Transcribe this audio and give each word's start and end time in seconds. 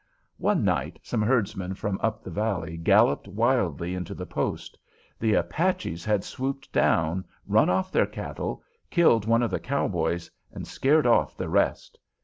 One 0.39 0.63
night 0.63 0.97
some 1.03 1.21
herdsmen 1.21 1.75
from 1.75 1.99
up 2.01 2.23
the 2.23 2.31
valley 2.31 2.75
galloped 2.75 3.27
wildly 3.27 3.93
into 3.93 4.15
the 4.15 4.25
post. 4.25 4.75
The 5.19 5.35
Apaches 5.35 6.03
had 6.03 6.23
swooped 6.23 6.71
down, 6.73 7.23
run 7.45 7.69
off 7.69 7.91
their 7.91 8.07
cattle, 8.07 8.63
killed 8.89 9.27
one 9.27 9.43
of 9.43 9.51
the 9.51 9.59
cowboys, 9.59 10.31
and 10.51 10.65
scared 10.65 11.05
off 11.05 11.37
the 11.37 11.49
rest. 11.49 11.99